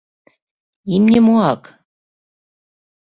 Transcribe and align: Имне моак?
Имне 0.95 1.19
моак? 1.25 1.63